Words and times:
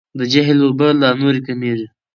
د 0.19 0.21
جهیل 0.31 0.59
اوبه 0.65 0.87
لا 1.01 1.09
نورې 1.21 1.41
کمیږي. 1.47 1.87